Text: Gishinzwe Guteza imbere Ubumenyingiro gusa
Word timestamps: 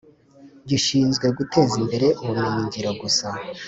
Gishinzwe 0.69 1.25
Guteza 1.37 1.75
imbere 1.81 2.07
Ubumenyingiro 2.21 2.89
gusa 3.01 3.27